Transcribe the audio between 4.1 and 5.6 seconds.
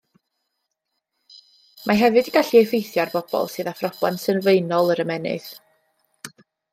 sylfaenol yr ymennydd.